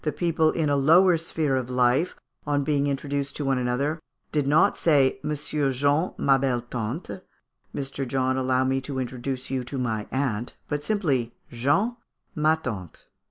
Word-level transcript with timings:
People 0.15 0.51
in 0.51 0.67
a 0.67 0.75
lower 0.75 1.15
sphere 1.15 1.55
of 1.55 1.69
life, 1.69 2.15
on 2.47 2.63
being 2.63 2.87
introduced 2.87 3.35
to 3.35 3.45
one 3.45 3.59
another, 3.59 3.99
did 4.31 4.47
not 4.47 4.75
say, 4.75 5.19
"Monsieur 5.21 5.71
Jean, 5.71 6.15
ma 6.17 6.39
belle 6.39 6.61
tante" 6.61 7.21
"Mr. 7.75 8.07
John, 8.07 8.35
allow 8.35 8.63
me 8.63 8.81
to 8.81 8.97
introduce 8.97 9.51
you 9.51 9.63
to 9.65 9.77
my 9.77 10.07
aunt" 10.11 10.55
but 10.67 10.81
simply, 10.81 11.35
"Jean, 11.51 11.97
ma 12.33 12.55
tante." 12.55 13.03